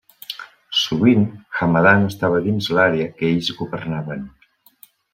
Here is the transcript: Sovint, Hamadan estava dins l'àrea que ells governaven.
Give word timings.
Sovint, 0.83 1.27
Hamadan 1.59 2.09
estava 2.13 2.41
dins 2.49 2.73
l'àrea 2.79 3.13
que 3.21 3.31
ells 3.37 3.55
governaven. 3.63 4.29